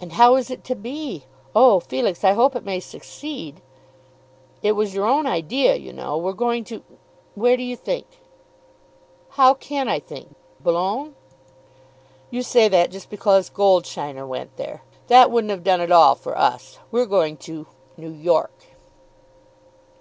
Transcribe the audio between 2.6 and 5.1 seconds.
may succeed." "It was your